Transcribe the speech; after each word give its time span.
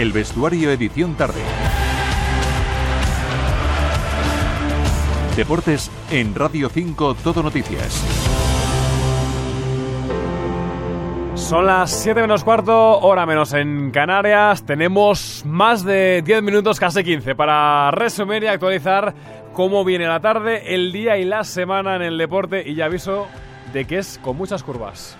El 0.00 0.12
vestuario 0.12 0.70
edición 0.70 1.14
tarde. 1.14 1.42
Deportes 5.36 5.90
en 6.10 6.34
Radio 6.34 6.70
5 6.70 7.16
Todo 7.16 7.42
Noticias. 7.42 8.02
Son 11.34 11.66
las 11.66 11.90
7 11.90 12.18
menos 12.22 12.44
cuarto, 12.44 12.98
hora 13.00 13.26
menos 13.26 13.52
en 13.52 13.90
Canarias. 13.90 14.64
Tenemos 14.64 15.42
más 15.44 15.84
de 15.84 16.22
10 16.24 16.44
minutos, 16.44 16.80
casi 16.80 17.04
15, 17.04 17.34
para 17.34 17.90
resumir 17.90 18.44
y 18.44 18.46
actualizar 18.46 19.12
cómo 19.52 19.84
viene 19.84 20.06
la 20.06 20.20
tarde, 20.20 20.74
el 20.74 20.92
día 20.92 21.18
y 21.18 21.26
la 21.26 21.44
semana 21.44 21.96
en 21.96 22.00
el 22.00 22.16
deporte. 22.16 22.66
Y 22.66 22.74
ya 22.74 22.86
aviso 22.86 23.26
de 23.74 23.84
que 23.84 23.98
es 23.98 24.18
con 24.24 24.34
muchas 24.38 24.62
curvas. 24.62 25.18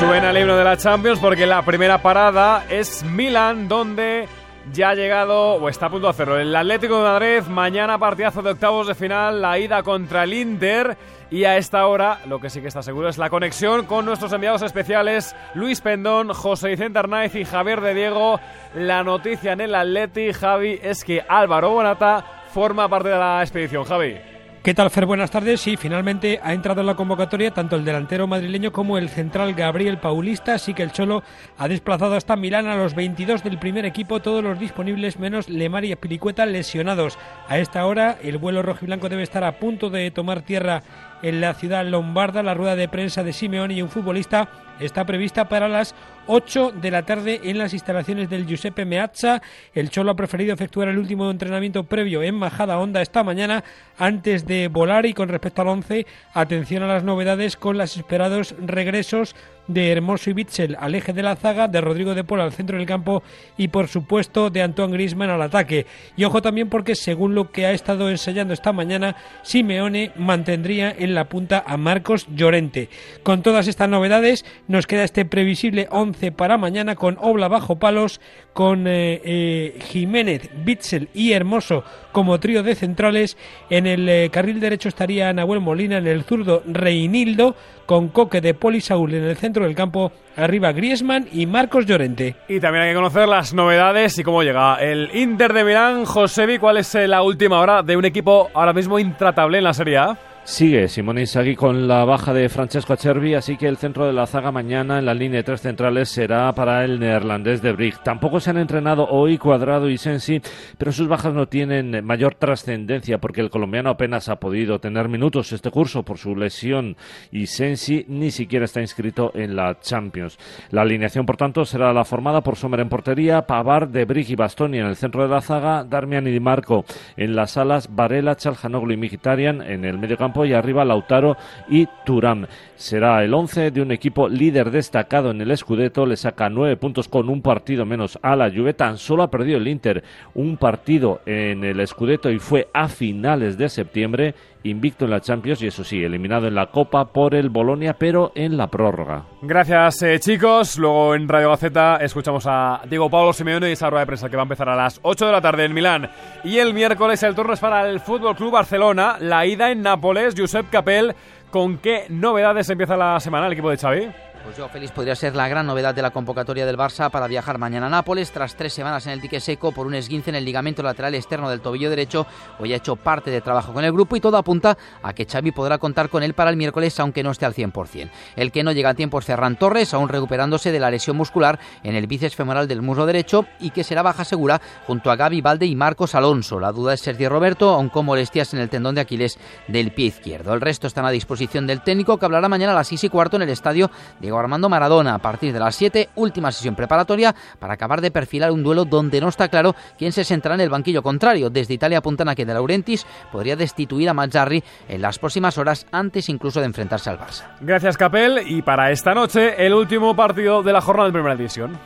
Suena 0.00 0.30
el 0.30 0.38
himno 0.38 0.56
de 0.56 0.64
la 0.64 0.78
Champions 0.78 1.18
porque 1.18 1.46
la 1.46 1.60
primera 1.60 1.98
parada 1.98 2.64
es 2.70 3.04
Milan, 3.04 3.68
donde 3.68 4.26
ya 4.72 4.88
ha 4.88 4.94
llegado, 4.94 5.56
o 5.56 5.68
está 5.68 5.86
a 5.86 5.90
punto 5.90 6.06
de 6.06 6.10
hacerlo, 6.10 6.38
el 6.38 6.56
Atlético 6.56 6.96
de 6.96 7.02
Madrid. 7.02 7.42
Mañana 7.50 7.98
partidazo 7.98 8.40
de 8.40 8.52
octavos 8.52 8.86
de 8.86 8.94
final, 8.94 9.42
la 9.42 9.58
ida 9.58 9.82
contra 9.82 10.24
el 10.24 10.32
Inter. 10.32 10.96
Y 11.30 11.44
a 11.44 11.58
esta 11.58 11.86
hora, 11.86 12.20
lo 12.26 12.40
que 12.40 12.48
sí 12.48 12.62
que 12.62 12.68
está 12.68 12.82
seguro 12.82 13.10
es 13.10 13.18
la 13.18 13.28
conexión 13.28 13.84
con 13.84 14.06
nuestros 14.06 14.32
enviados 14.32 14.62
especiales, 14.62 15.36
Luis 15.54 15.82
Pendón, 15.82 16.32
José 16.32 16.70
Vicente 16.70 16.98
Arnaiz 16.98 17.34
y 17.34 17.44
Javier 17.44 17.82
de 17.82 17.92
Diego. 17.94 18.40
La 18.74 19.04
noticia 19.04 19.52
en 19.52 19.60
el 19.60 19.74
Atleti, 19.74 20.32
Javi, 20.32 20.80
es 20.82 21.04
que 21.04 21.22
Álvaro 21.28 21.70
Bonata 21.70 22.24
forma 22.54 22.88
parte 22.88 23.10
de 23.10 23.18
la 23.18 23.42
expedición. 23.42 23.84
Javi. 23.84 24.29
¿Qué 24.62 24.74
tal, 24.74 24.90
Fer? 24.90 25.06
Buenas 25.06 25.30
tardes. 25.30 25.58
Sí, 25.62 25.78
finalmente 25.78 26.38
ha 26.42 26.52
entrado 26.52 26.82
en 26.82 26.86
la 26.86 26.94
convocatoria 26.94 27.50
tanto 27.50 27.76
el 27.76 27.84
delantero 27.86 28.26
madrileño 28.26 28.72
como 28.72 28.98
el 28.98 29.08
central 29.08 29.54
Gabriel 29.54 29.96
Paulista. 29.96 30.52
Así 30.52 30.74
que 30.74 30.82
el 30.82 30.92
Cholo 30.92 31.22
ha 31.56 31.66
desplazado 31.66 32.14
hasta 32.14 32.36
Milán 32.36 32.66
a 32.66 32.76
los 32.76 32.94
22 32.94 33.42
del 33.42 33.58
primer 33.58 33.86
equipo, 33.86 34.20
todos 34.20 34.44
los 34.44 34.58
disponibles 34.58 35.18
menos 35.18 35.48
Lemar 35.48 35.86
y 35.86 35.96
Pilicueta 35.96 36.44
lesionados. 36.44 37.18
A 37.48 37.58
esta 37.58 37.86
hora, 37.86 38.18
el 38.22 38.36
vuelo 38.36 38.60
rojiblanco 38.60 39.08
debe 39.08 39.22
estar 39.22 39.44
a 39.44 39.58
punto 39.58 39.88
de 39.88 40.10
tomar 40.10 40.42
tierra 40.42 40.82
en 41.22 41.40
la 41.40 41.54
ciudad 41.54 41.84
lombarda. 41.84 42.42
La 42.42 42.54
rueda 42.54 42.76
de 42.76 42.88
prensa 42.88 43.22
de 43.22 43.32
Simeone 43.32 43.74
y 43.74 43.82
un 43.82 43.88
futbolista 43.88 44.48
está 44.80 45.04
prevista 45.04 45.48
para 45.48 45.68
las 45.68 45.94
8 46.26 46.72
de 46.72 46.90
la 46.90 47.02
tarde 47.04 47.40
en 47.44 47.58
las 47.58 47.72
instalaciones 47.72 48.30
del 48.30 48.46
Giuseppe 48.46 48.84
Meazza. 48.84 49.42
El 49.74 49.90
Cholo 49.90 50.12
ha 50.12 50.16
preferido 50.16 50.54
efectuar 50.54 50.88
el 50.88 50.98
último 50.98 51.30
entrenamiento 51.30 51.84
previo 51.84 52.22
en 52.22 52.34
Majada 52.34 52.78
Honda 52.78 53.02
esta 53.02 53.22
mañana 53.22 53.64
antes 53.98 54.46
de 54.46 54.68
volar 54.68 55.06
y 55.06 55.14
con 55.14 55.28
respecto 55.28 55.62
al 55.62 55.68
11, 55.68 56.06
atención 56.34 56.82
a 56.82 56.88
las 56.88 57.04
novedades 57.04 57.56
con 57.56 57.78
los 57.78 57.96
esperados 57.96 58.54
regresos 58.58 59.34
de 59.72 59.92
Hermoso 59.92 60.30
y 60.30 60.32
Bitzel 60.32 60.76
al 60.78 60.94
eje 60.94 61.12
de 61.12 61.22
la 61.22 61.36
zaga, 61.36 61.68
de 61.68 61.80
Rodrigo 61.80 62.14
de 62.14 62.24
Paul 62.24 62.40
al 62.40 62.52
centro 62.52 62.76
del 62.76 62.86
campo 62.86 63.22
y 63.56 63.68
por 63.68 63.88
supuesto 63.88 64.50
de 64.50 64.62
Antoine 64.62 64.92
Griezmann 64.92 65.30
al 65.30 65.42
ataque. 65.42 65.86
Y 66.16 66.24
ojo 66.24 66.42
también 66.42 66.68
porque 66.68 66.94
según 66.94 67.34
lo 67.34 67.50
que 67.50 67.66
ha 67.66 67.72
estado 67.72 68.10
ensayando 68.10 68.54
esta 68.54 68.72
mañana, 68.72 69.16
Simeone 69.42 70.12
mantendría 70.16 70.94
en 70.96 71.14
la 71.14 71.28
punta 71.28 71.64
a 71.66 71.76
Marcos 71.76 72.26
Llorente. 72.34 72.88
Con 73.22 73.42
todas 73.42 73.68
estas 73.68 73.88
novedades 73.88 74.44
nos 74.68 74.86
queda 74.86 75.04
este 75.04 75.24
previsible 75.24 75.88
11 75.90 76.32
para 76.32 76.58
mañana 76.58 76.94
con 76.94 77.16
Obla 77.20 77.48
bajo 77.48 77.78
palos, 77.78 78.20
con 78.52 78.86
eh, 78.86 79.20
eh, 79.24 79.78
Jiménez, 79.88 80.50
Bitzel 80.64 81.08
y 81.14 81.32
Hermoso 81.32 81.84
como 82.12 82.40
trío 82.40 82.62
de 82.62 82.74
centrales. 82.74 83.36
En 83.68 83.86
el 83.86 84.08
eh, 84.08 84.30
carril 84.30 84.60
derecho 84.60 84.88
estaría 84.88 85.32
Nahuel 85.32 85.60
Molina, 85.60 85.98
en 85.98 86.06
el 86.06 86.24
zurdo 86.24 86.62
Reinildo, 86.66 87.56
con 87.90 88.06
Coque 88.06 88.40
de 88.40 88.54
Polisaúl 88.54 89.14
en 89.14 89.24
el 89.24 89.36
centro 89.36 89.64
del 89.64 89.74
campo, 89.74 90.12
arriba 90.36 90.70
Griezmann 90.70 91.26
y 91.32 91.46
Marcos 91.46 91.86
Llorente. 91.86 92.36
Y 92.46 92.60
también 92.60 92.84
hay 92.84 92.90
que 92.90 92.94
conocer 92.94 93.26
las 93.26 93.52
novedades 93.52 94.16
y 94.16 94.22
cómo 94.22 94.44
llega 94.44 94.76
el 94.76 95.10
Inter 95.12 95.52
de 95.52 95.64
Milán. 95.64 96.04
Josevi, 96.04 96.58
¿cuál 96.58 96.76
es 96.76 96.94
la 96.94 97.22
última 97.22 97.58
hora 97.58 97.82
de 97.82 97.96
un 97.96 98.04
equipo 98.04 98.48
ahora 98.54 98.72
mismo 98.72 99.00
intratable 99.00 99.58
en 99.58 99.64
la 99.64 99.74
Serie 99.74 99.98
A? 99.98 100.29
Sigue 100.42 100.88
Simone 100.88 101.20
Inzaghi 101.20 101.54
con 101.54 101.86
la 101.86 102.04
baja 102.04 102.32
de 102.32 102.48
Francesco 102.48 102.94
Acerbi, 102.94 103.34
así 103.34 103.56
que 103.56 103.68
el 103.68 103.76
centro 103.76 104.06
de 104.06 104.14
la 104.14 104.26
zaga 104.26 104.50
mañana 104.50 104.98
en 104.98 105.04
la 105.04 105.14
línea 105.14 105.38
de 105.38 105.44
tres 105.44 105.60
centrales 105.60 106.08
será 106.08 106.52
para 106.54 106.82
el 106.82 106.98
neerlandés 106.98 107.60
de 107.62 107.72
Brig. 107.72 108.02
Tampoco 108.02 108.40
se 108.40 108.50
han 108.50 108.56
entrenado 108.56 109.06
hoy 109.06 109.36
Cuadrado 109.36 109.88
y 109.90 109.98
Sensi, 109.98 110.40
pero 110.78 110.92
sus 110.92 111.08
bajas 111.08 111.34
no 111.34 111.46
tienen 111.46 112.04
mayor 112.04 112.34
trascendencia 112.34 113.18
porque 113.18 113.42
el 113.42 113.50
colombiano 113.50 113.90
apenas 113.90 114.28
ha 114.28 114.36
podido 114.36 114.80
tener 114.80 115.08
minutos 115.08 115.52
este 115.52 115.70
curso 115.70 116.02
por 116.02 116.16
su 116.16 116.34
lesión 116.34 116.96
y 117.30 117.46
Sensi 117.46 118.06
ni 118.08 118.30
siquiera 118.30 118.64
está 118.64 118.80
inscrito 118.80 119.32
en 119.34 119.54
la 119.54 119.78
Champions. 119.78 120.38
La 120.70 120.82
alineación, 120.82 121.26
por 121.26 121.36
tanto, 121.36 121.64
será 121.66 121.92
la 121.92 122.04
formada 122.04 122.40
por 122.40 122.56
Sommer 122.56 122.80
en 122.80 122.88
portería, 122.88 123.46
Pavar, 123.46 123.90
de 123.90 124.04
Brig 124.06 124.30
y 124.30 124.36
Bastoni 124.36 124.78
en 124.78 124.86
el 124.86 124.96
centro 124.96 125.22
de 125.22 125.28
la 125.28 125.42
zaga, 125.42 125.84
Darmian 125.84 126.26
y 126.26 126.32
Di 126.32 126.40
Marco 126.40 126.84
en 127.16 127.36
las 127.36 127.56
alas, 127.58 127.94
Varela, 127.94 128.36
Chalhanoglu 128.36 128.94
y 128.94 128.96
Mkhitaryan 128.96 129.62
en 129.62 129.84
el 129.84 129.98
medio 129.98 130.16
campo 130.16 130.29
y 130.44 130.52
arriba 130.52 130.84
Lautaro 130.84 131.36
y 131.68 131.88
Turán. 132.04 132.48
Será 132.76 133.22
el 133.22 133.34
11 133.34 133.70
de 133.70 133.82
un 133.82 133.92
equipo 133.92 134.28
líder 134.28 134.70
destacado 134.70 135.30
en 135.30 135.40
el 135.40 135.56
Scudetto, 135.56 136.06
le 136.06 136.16
saca 136.16 136.48
nueve 136.48 136.76
puntos 136.76 137.08
con 137.08 137.28
un 137.28 137.42
partido 137.42 137.84
menos 137.84 138.18
a 138.22 138.36
la 138.36 138.50
Juve, 138.50 138.72
tan 138.72 138.96
solo 138.96 139.22
ha 139.22 139.30
perdido 139.30 139.58
el 139.58 139.68
Inter 139.68 140.02
un 140.34 140.56
partido 140.56 141.20
en 141.26 141.64
el 141.64 141.86
Scudetto 141.86 142.30
y 142.30 142.38
fue 142.38 142.68
a 142.72 142.88
finales 142.88 143.58
de 143.58 143.68
septiembre 143.68 144.34
invicto 144.64 145.04
en 145.04 145.12
la 145.12 145.20
Champions 145.20 145.62
y 145.62 145.66
eso 145.68 145.84
sí, 145.84 146.02
eliminado 146.02 146.46
en 146.46 146.54
la 146.54 146.66
Copa 146.66 147.06
por 147.06 147.34
el 147.34 147.48
Bolonia, 147.48 147.94
pero 147.98 148.32
en 148.34 148.56
la 148.56 148.66
prórroga. 148.66 149.24
Gracias 149.42 150.02
eh, 150.02 150.18
chicos, 150.20 150.78
luego 150.78 151.14
en 151.14 151.28
Radio 151.28 151.50
Gaceta 151.50 151.96
escuchamos 151.96 152.46
a 152.46 152.82
Diego 152.88 153.08
Pablo 153.08 153.32
Simeone 153.32 153.68
y 153.68 153.72
esa 153.72 153.88
rueda 153.88 154.00
de 154.00 154.06
prensa 154.06 154.28
que 154.28 154.36
va 154.36 154.42
a 154.42 154.44
empezar 154.44 154.68
a 154.68 154.76
las 154.76 155.00
8 155.02 155.26
de 155.26 155.32
la 155.32 155.40
tarde 155.40 155.64
en 155.64 155.74
Milán 155.74 156.10
y 156.44 156.58
el 156.58 156.74
miércoles 156.74 157.22
el 157.22 157.34
turno 157.34 157.54
es 157.54 157.60
para 157.60 157.88
el 157.88 158.00
Fútbol 158.00 158.36
Club 158.36 158.52
Barcelona, 158.52 159.16
la 159.20 159.46
ida 159.46 159.70
en 159.70 159.82
Nápoles, 159.82 160.34
Josep 160.36 160.68
Capel, 160.70 161.14
¿con 161.50 161.78
qué 161.78 162.04
novedades 162.08 162.68
empieza 162.70 162.96
la 162.96 163.18
semana 163.20 163.46
el 163.46 163.52
equipo 163.52 163.70
de 163.70 163.76
Xavi? 163.76 164.08
Pues 164.42 164.56
yo, 164.56 164.68
Félix, 164.68 164.90
podría 164.92 165.14
ser 165.14 165.36
la 165.36 165.48
gran 165.48 165.66
novedad 165.66 165.94
de 165.94 166.00
la 166.00 166.12
convocatoria 166.12 166.64
del 166.64 166.78
Barça 166.78 167.10
para 167.10 167.28
viajar 167.28 167.58
mañana 167.58 167.88
a 167.88 167.90
Nápoles. 167.90 168.32
Tras 168.32 168.56
tres 168.56 168.72
semanas 168.72 169.06
en 169.06 169.12
el 169.12 169.20
dique 169.20 169.38
seco 169.38 169.70
por 169.70 169.86
un 169.86 169.94
esguince 169.94 170.30
en 170.30 170.36
el 170.36 170.46
ligamento 170.46 170.82
lateral 170.82 171.14
externo 171.14 171.50
del 171.50 171.60
tobillo 171.60 171.90
derecho, 171.90 172.26
hoy 172.58 172.72
ha 172.72 172.76
hecho 172.76 172.96
parte 172.96 173.30
de 173.30 173.42
trabajo 173.42 173.74
con 173.74 173.84
el 173.84 173.92
grupo 173.92 174.16
y 174.16 174.20
todo 174.20 174.38
apunta 174.38 174.78
a 175.02 175.12
que 175.12 175.26
Xavi 175.26 175.52
podrá 175.52 175.76
contar 175.76 176.08
con 176.08 176.22
él 176.22 176.32
para 176.32 176.48
el 176.48 176.56
miércoles, 176.56 176.98
aunque 177.00 177.22
no 177.22 177.32
esté 177.32 177.44
al 177.44 177.54
100%. 177.54 178.10
El 178.34 178.50
que 178.50 178.64
no 178.64 178.72
llega 178.72 178.88
a 178.88 178.94
tiempo 178.94 179.18
es 179.18 179.26
Ferran 179.26 179.56
Torres, 179.56 179.92
aún 179.92 180.08
recuperándose 180.08 180.72
de 180.72 180.80
la 180.80 180.90
lesión 180.90 181.18
muscular 181.18 181.58
en 181.82 181.94
el 181.94 182.06
bíceps 182.06 182.34
femoral 182.34 182.66
del 182.66 182.80
muslo 182.80 183.04
derecho 183.04 183.44
y 183.60 183.70
que 183.70 183.84
será 183.84 184.00
baja 184.00 184.24
segura 184.24 184.62
junto 184.86 185.10
a 185.10 185.16
Gaby 185.16 185.42
Valde 185.42 185.66
y 185.66 185.76
Marcos 185.76 186.14
Alonso. 186.14 186.58
La 186.58 186.72
duda 186.72 186.94
es 186.94 187.00
Sergio 187.00 187.28
Roberto, 187.28 187.70
aún 187.74 187.90
con 187.90 188.06
molestias 188.06 188.54
en 188.54 188.60
el 188.60 188.70
tendón 188.70 188.94
de 188.94 189.02
Aquiles 189.02 189.38
del 189.68 189.92
pie 189.92 190.06
izquierdo. 190.06 190.54
El 190.54 190.62
resto 190.62 190.86
están 190.86 191.04
a 191.04 191.10
disposición 191.10 191.66
del 191.66 191.82
técnico 191.82 192.18
que 192.18 192.24
hablará 192.24 192.48
mañana 192.48 192.72
a 192.72 192.76
las 192.76 192.88
6 192.88 193.04
y 193.04 193.08
cuarto 193.10 193.36
en 193.36 193.42
el 193.42 193.50
estadio 193.50 193.90
Armando 194.38 194.68
Maradona 194.68 195.14
a 195.14 195.18
partir 195.18 195.52
de 195.52 195.58
las 195.58 195.74
7, 195.76 196.10
última 196.16 196.52
sesión 196.52 196.74
preparatoria 196.74 197.34
para 197.58 197.74
acabar 197.74 198.00
de 198.00 198.10
perfilar 198.10 198.50
un 198.52 198.62
duelo 198.62 198.84
donde 198.84 199.20
no 199.20 199.28
está 199.28 199.48
claro 199.48 199.74
quién 199.98 200.12
se 200.12 200.24
sentará 200.24 200.54
en 200.54 200.62
el 200.62 200.70
banquillo 200.70 201.02
contrario. 201.02 201.50
Desde 201.50 201.74
Italia 201.74 201.98
apuntan 201.98 202.28
a 202.28 202.34
que 202.34 202.44
De 202.44 202.54
Laurentiis 202.54 203.06
podría 203.32 203.56
destituir 203.56 204.08
a 204.08 204.14
Mazzarri 204.14 204.62
en 204.88 205.02
las 205.02 205.18
próximas 205.18 205.58
horas 205.58 205.86
antes 205.92 206.28
incluso 206.28 206.60
de 206.60 206.66
enfrentarse 206.66 207.10
al 207.10 207.18
Barça. 207.18 207.44
Gracias 207.60 207.96
Capel 207.96 208.42
y 208.46 208.62
para 208.62 208.90
esta 208.90 209.14
noche 209.14 209.64
el 209.64 209.74
último 209.74 210.14
partido 210.14 210.62
de 210.62 210.72
la 210.72 210.80
jornada 210.80 211.08
de 211.08 211.12
primera 211.12 211.36
división. 211.36 211.78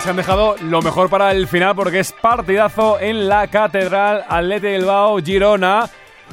Se 0.00 0.10
han 0.10 0.16
dejado 0.16 0.56
lo 0.60 0.82
mejor 0.82 1.08
para 1.08 1.30
el 1.30 1.46
final 1.46 1.76
porque 1.76 2.00
es 2.00 2.12
partidazo 2.12 2.98
en 2.98 3.28
la 3.28 3.46
Catedral 3.46 4.24
Atlete 4.28 4.76
Bilbao 4.76 5.18
Girona. 5.18 5.88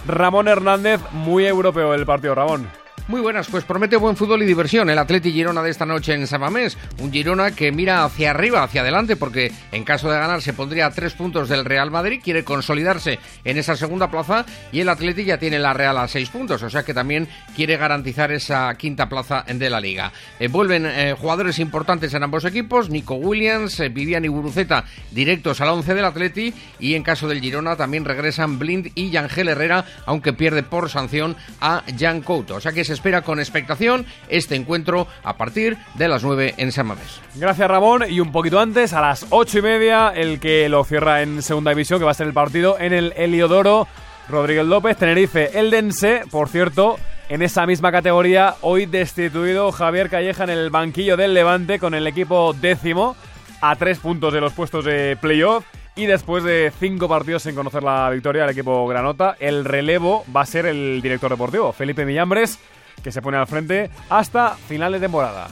Ramón 0.07 0.47
Hernández, 0.47 0.99
muy 1.11 1.45
europeo 1.45 1.93
el 1.93 2.05
partido, 2.05 2.33
Ramón. 2.33 2.80
Muy 3.11 3.19
buenas, 3.19 3.49
pues 3.49 3.65
promete 3.65 3.97
buen 3.97 4.15
fútbol 4.15 4.41
y 4.41 4.45
diversión 4.45 4.89
el 4.89 4.97
Atleti 4.97 5.33
Girona 5.33 5.61
de 5.61 5.69
esta 5.69 5.85
noche 5.85 6.13
en 6.13 6.25
Samamés. 6.27 6.77
Un 6.99 7.11
Girona 7.11 7.51
que 7.51 7.73
mira 7.73 8.05
hacia 8.05 8.29
arriba, 8.29 8.63
hacia 8.63 8.83
adelante, 8.83 9.17
porque 9.17 9.51
en 9.73 9.83
caso 9.83 10.09
de 10.09 10.17
ganar 10.17 10.41
se 10.41 10.53
pondría 10.53 10.85
a 10.85 10.91
tres 10.91 11.11
puntos 11.11 11.49
del 11.49 11.65
Real 11.65 11.91
Madrid, 11.91 12.21
quiere 12.23 12.45
consolidarse 12.45 13.19
en 13.43 13.57
esa 13.57 13.75
segunda 13.75 14.09
plaza 14.09 14.45
y 14.71 14.79
el 14.79 14.87
Atleti 14.87 15.25
ya 15.25 15.37
tiene 15.37 15.59
la 15.59 15.73
Real 15.73 15.97
a 15.97 16.07
seis 16.07 16.29
puntos, 16.29 16.63
o 16.63 16.69
sea 16.69 16.83
que 16.83 16.93
también 16.93 17.27
quiere 17.53 17.75
garantizar 17.75 18.31
esa 18.31 18.73
quinta 18.75 19.09
plaza 19.09 19.43
de 19.45 19.69
la 19.69 19.81
liga. 19.81 20.13
Eh, 20.39 20.47
vuelven 20.47 20.85
eh, 20.85 21.13
jugadores 21.19 21.59
importantes 21.59 22.13
en 22.13 22.23
ambos 22.23 22.45
equipos, 22.45 22.89
Nico 22.89 23.15
Williams, 23.15 23.77
eh, 23.81 23.89
Vivian 23.89 24.23
y 24.23 24.29
Guruceta 24.29 24.85
directos 25.11 25.59
al 25.59 25.67
once 25.67 25.93
del 25.93 26.05
Atleti 26.05 26.53
y 26.79 26.95
en 26.95 27.03
caso 27.03 27.27
del 27.27 27.41
Girona 27.41 27.75
también 27.75 28.05
regresan 28.05 28.57
Blind 28.57 28.93
y 28.95 29.09
Yangel 29.09 29.49
Herrera, 29.49 29.83
aunque 30.05 30.31
pierde 30.31 30.63
por 30.63 30.89
sanción 30.89 31.35
a 31.59 31.83
Jan 31.99 32.21
Couto. 32.21 32.55
O 32.55 32.61
sea 32.61 32.71
que 32.71 32.85
se 32.85 33.00
espera 33.01 33.23
con 33.23 33.39
expectación 33.39 34.05
este 34.29 34.55
encuentro 34.55 35.07
a 35.23 35.35
partir 35.35 35.75
de 35.95 36.07
las 36.07 36.23
9 36.23 36.53
en 36.57 36.71
San 36.71 36.85
Mamés. 36.85 37.19
Gracias 37.33 37.67
Ramón 37.67 38.03
y 38.07 38.19
un 38.19 38.31
poquito 38.31 38.59
antes, 38.59 38.93
a 38.93 39.01
las 39.01 39.25
8 39.31 39.57
y 39.57 39.61
media, 39.63 40.13
el 40.15 40.39
que 40.39 40.69
lo 40.69 40.83
cierra 40.83 41.23
en 41.23 41.41
segunda 41.41 41.71
división, 41.71 41.97
que 41.97 42.05
va 42.05 42.11
a 42.11 42.13
ser 42.13 42.27
el 42.27 42.33
partido 42.33 42.77
en 42.79 42.93
el 42.93 43.13
Heliodoro. 43.17 43.87
Rodríguez 44.29 44.67
López, 44.67 44.97
Tenerife, 44.97 45.57
Eldense, 45.59 46.21
por 46.29 46.47
cierto, 46.47 46.97
en 47.27 47.41
esa 47.41 47.65
misma 47.65 47.91
categoría, 47.91 48.53
hoy 48.61 48.85
destituido 48.85 49.71
Javier 49.71 50.11
Calleja 50.11 50.43
en 50.43 50.51
el 50.51 50.69
banquillo 50.69 51.17
del 51.17 51.33
Levante 51.33 51.79
con 51.79 51.95
el 51.95 52.05
equipo 52.05 52.53
décimo 52.53 53.15
a 53.61 53.75
tres 53.77 53.97
puntos 53.97 54.31
de 54.31 54.41
los 54.41 54.53
puestos 54.53 54.85
de 54.85 55.17
playoff. 55.19 55.65
Y 55.95 56.05
después 56.05 56.43
de 56.43 56.71
cinco 56.79 57.09
partidos 57.09 57.43
sin 57.43 57.55
conocer 57.55 57.83
la 57.83 58.09
victoria 58.11 58.43
del 58.43 58.51
equipo 58.51 58.87
Granota, 58.87 59.35
el 59.39 59.65
relevo 59.65 60.23
va 60.33 60.41
a 60.41 60.45
ser 60.45 60.67
el 60.67 61.01
director 61.01 61.29
deportivo, 61.29 61.73
Felipe 61.73 62.05
Millambres, 62.05 62.59
que 63.03 63.11
se 63.11 63.21
pone 63.21 63.37
al 63.37 63.47
frente 63.47 63.89
hasta 64.09 64.55
final 64.55 64.91
de 64.91 64.99
temporada. 64.99 65.47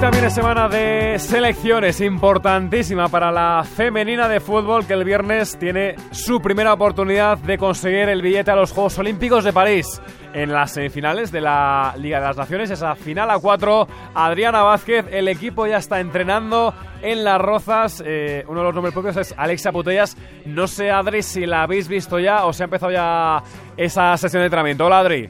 También 0.00 0.26
es 0.26 0.34
semana 0.34 0.68
de 0.68 1.18
selecciones 1.18 2.00
importantísima 2.00 3.08
para 3.08 3.32
la 3.32 3.64
femenina 3.64 4.28
de 4.28 4.38
fútbol 4.38 4.86
que 4.86 4.92
el 4.92 5.04
viernes 5.04 5.58
tiene 5.58 5.96
su 6.12 6.40
primera 6.40 6.74
oportunidad 6.74 7.38
de 7.38 7.58
conseguir 7.58 8.08
el 8.08 8.22
billete 8.22 8.52
a 8.52 8.56
los 8.56 8.70
Juegos 8.70 8.98
Olímpicos 8.98 9.42
de 9.42 9.52
París. 9.52 10.00
En 10.32 10.52
las 10.52 10.72
semifinales 10.72 11.32
de 11.32 11.40
la 11.40 11.94
Liga 11.98 12.20
de 12.20 12.26
las 12.26 12.36
Naciones, 12.36 12.70
esa 12.70 12.94
final 12.94 13.30
a 13.30 13.38
cuatro, 13.40 13.88
Adriana 14.14 14.62
Vázquez, 14.62 15.06
el 15.10 15.26
equipo 15.26 15.66
ya 15.66 15.78
está 15.78 15.98
entrenando 15.98 16.72
en 17.02 17.24
Las 17.24 17.40
Rozas. 17.40 18.02
Eh, 18.06 18.44
uno 18.46 18.60
de 18.60 18.64
los 18.66 18.74
nombres 18.74 18.92
propios 18.92 19.16
es 19.16 19.34
Alexa 19.36 19.72
Putellas. 19.72 20.16
No 20.44 20.68
sé, 20.68 20.90
Adri, 20.90 21.22
si 21.22 21.46
la 21.46 21.62
habéis 21.62 21.88
visto 21.88 22.20
ya 22.20 22.44
o 22.44 22.52
se 22.52 22.62
ha 22.62 22.66
empezado 22.66 22.92
ya 22.92 23.42
esa 23.76 24.16
sesión 24.18 24.42
de 24.42 24.46
entrenamiento. 24.46 24.86
Hola, 24.86 25.00
Adri. 25.00 25.28